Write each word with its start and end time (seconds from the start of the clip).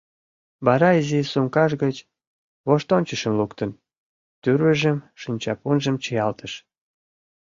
Вара, 0.65 0.89
изи 0.99 1.19
сумкаж 1.31 1.71
гыч 1.83 1.97
воштончышым 2.67 3.33
луктын, 3.39 3.71
тӱрвыжым, 4.41 4.97
шинчапунжым 5.21 5.95
чиялтыш. 6.03 6.53